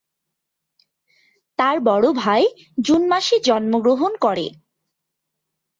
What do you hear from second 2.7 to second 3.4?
June মাসে